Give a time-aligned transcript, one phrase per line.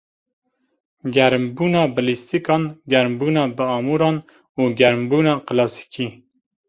[1.13, 4.17] Germbûna bi lîstikan, germbûna bi amûran
[4.59, 6.07] û germbûna kilasîkî.